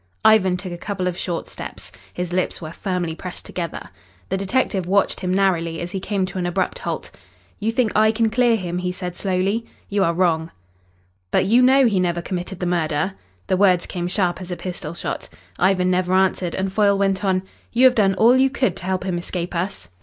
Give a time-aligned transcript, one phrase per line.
[0.25, 1.91] Ivan took a couple of short steps.
[2.11, 3.91] His lips were firmly pressed together.
[4.29, 7.11] The detective watched him narrowly as he came to an abrupt halt.
[7.59, 9.63] "You think I can clear him?" he said slowly.
[9.89, 10.49] "You are wrong."
[11.29, 13.13] "But you know he never committed the murder?"
[13.45, 15.29] The words came sharp as a pistol shot.
[15.59, 19.03] Ivan never answered, and Foyle went on: "You have done all you could to help
[19.03, 19.87] him escape us.